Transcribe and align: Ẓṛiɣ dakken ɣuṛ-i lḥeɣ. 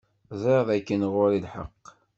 Ẓṛiɣ 0.41 0.63
dakken 0.69 1.01
ɣuṛ-i 1.13 1.39
lḥeɣ. 1.45 1.71